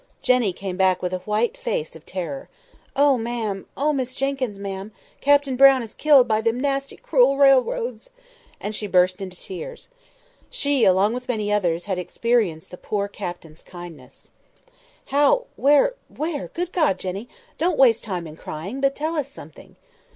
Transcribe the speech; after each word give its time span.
Jenny 0.23 0.51
came 0.51 0.77
back 0.77 1.03
with 1.03 1.13
a 1.13 1.19
white 1.29 1.55
face 1.55 1.95
of 1.95 2.07
terror. 2.07 2.49
"Oh, 2.95 3.19
ma'am! 3.19 3.67
Oh, 3.77 3.93
Miss 3.93 4.15
Jenkyns, 4.15 4.57
ma'am! 4.57 4.91
Captain 5.21 5.55
Brown 5.55 5.83
is 5.83 5.93
killed 5.93 6.27
by 6.27 6.41
them 6.41 6.59
nasty 6.59 6.97
cruel 6.97 7.37
railroads!" 7.37 8.09
and 8.59 8.73
she 8.73 8.87
burst 8.87 9.21
into 9.21 9.37
tears. 9.39 9.89
She, 10.49 10.85
along 10.85 11.13
with 11.13 11.27
many 11.29 11.51
others, 11.53 11.85
had 11.85 11.99
experienced 11.99 12.71
the 12.71 12.77
poor 12.77 13.07
Captain's 13.07 13.61
kindness. 13.61 14.31
"How?—where—where? 15.05 16.47
Good 16.55 16.71
God! 16.73 16.97
Jenny, 16.97 17.29
don't 17.59 17.77
waste 17.77 18.03
time 18.03 18.25
in 18.25 18.35
crying, 18.37 18.81
but 18.81 18.95
tell 18.95 19.15
us 19.15 19.27
something." 19.27 19.75